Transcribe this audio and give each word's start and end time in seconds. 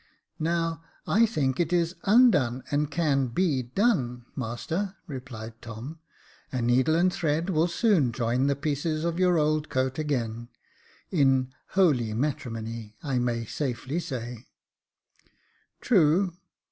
"Now, 0.39 0.83
I 1.05 1.27
think 1.27 1.59
it 1.59 1.71
is 1.71 1.93
undone, 2.05 2.63
and 2.71 2.89
can 2.89 3.27
be 3.27 3.61
done, 3.61 4.25
master," 4.35 4.95
replied 5.05 5.61
Tom." 5.61 5.99
A 6.51 6.59
needle 6.59 6.95
and 6.95 7.13
thread 7.13 7.51
will 7.51 7.67
soon 7.67 8.11
join 8.11 8.47
the 8.47 8.55
pieces 8.55 9.05
of 9.05 9.19
your 9.19 9.37
old 9.37 9.69
coat 9.69 9.99
again— 9.99 10.49
in 11.11 11.53
holy 11.77 12.15
matrimony, 12.15 12.95
I 13.03 13.19
may 13.19 13.45
safely 13.45 13.99
say 13.99 14.47
""True. 15.81 16.33